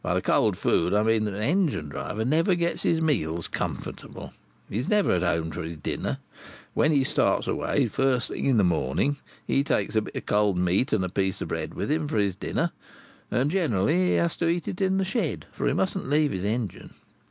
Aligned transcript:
By 0.03 0.15
the 0.15 0.21
cold 0.23 0.57
food, 0.57 0.95
I 0.95 1.03
mean 1.03 1.25
that 1.25 1.35
a 1.35 1.43
engine 1.45 1.87
driver 1.89 2.25
never 2.25 2.55
gets 2.55 2.81
his 2.81 2.99
meals 2.99 3.45
comfortable. 3.47 4.33
He's 4.67 4.89
never 4.89 5.11
at 5.11 5.21
home 5.21 5.51
to 5.51 5.59
his 5.61 5.77
dinner. 5.77 6.17
When 6.73 6.91
he 6.91 7.03
starts 7.03 7.45
away 7.45 7.83
the 7.85 7.91
first 7.91 8.29
thing 8.29 8.45
in 8.45 8.57
the 8.57 8.63
morning, 8.63 9.17
he 9.45 9.63
takes 9.63 9.95
a 9.95 10.01
bit 10.01 10.15
of 10.15 10.25
cold 10.25 10.57
meat 10.57 10.91
and 10.91 11.05
a 11.05 11.09
piece 11.09 11.39
of 11.39 11.49
bread 11.49 11.75
with 11.75 11.91
him 11.91 12.07
for 12.07 12.17
his 12.17 12.35
dinner; 12.35 12.71
and 13.29 13.51
generally 13.51 14.07
he 14.07 14.13
has 14.15 14.35
to 14.37 14.47
eat 14.49 14.67
it 14.67 14.81
in 14.81 14.97
the 14.97 15.05
shed, 15.05 15.45
for 15.51 15.67
he 15.67 15.73
mustn't 15.73 16.09
leave 16.09 16.31
his 16.31 16.45
engine. 16.45 16.95